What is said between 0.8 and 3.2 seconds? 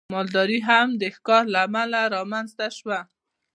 د ښکار له امله رامنځته شوه.